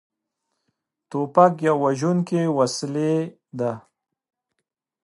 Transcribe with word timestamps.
توپک 1.09 1.53
یوه 1.67 1.79
وژونکې 1.83 2.41
وسلې 2.57 3.13
ده. 3.59 3.71